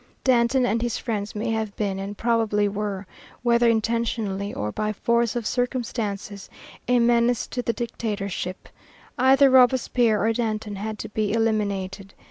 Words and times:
Danton 0.23 0.65
and 0.65 0.81
his 0.81 0.97
friends 0.97 1.35
may 1.35 1.51
have 1.51 1.75
been, 1.75 1.99
and 1.99 2.17
probably 2.17 2.67
were, 2.67 3.05
whether 3.43 3.69
intentionally 3.69 4.51
or 4.51 4.71
by 4.71 4.91
force 4.91 5.35
of 5.35 5.45
circumstances, 5.45 6.49
a 6.87 6.97
menace 6.97 7.45
to 7.45 7.61
the 7.61 7.71
Dictatorship. 7.73 8.67
Either 9.19 9.51
Robespierre 9.51 10.19
or 10.25 10.33
Danton 10.33 10.77
had 10.77 10.97
to 10.97 11.09
be 11.09 11.33
eliminated. 11.33 12.15